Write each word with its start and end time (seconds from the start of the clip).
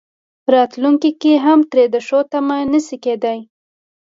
راتلونکي 0.53 1.11
کې 1.21 1.33
هم 1.45 1.59
ترې 1.71 1.83
د 1.93 1.95
ښو 2.07 2.19
تمه 2.31 2.57
نه 2.73 2.79
شي 2.87 2.97
کېدای. 3.05 3.39